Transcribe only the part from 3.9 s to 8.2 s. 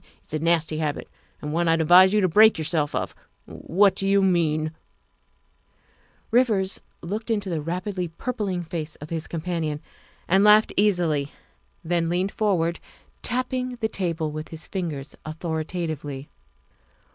do you mean?'' Rivers looked into the rapidly